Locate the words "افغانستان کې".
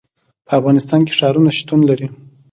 0.59-1.13